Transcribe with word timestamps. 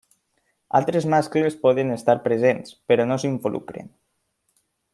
Altres 0.77 1.05
mascles 1.13 1.57
poden 1.67 1.93
estar 1.97 2.15
presents, 2.29 2.73
però 2.93 3.05
no 3.11 3.19
s'involucren. 3.25 3.93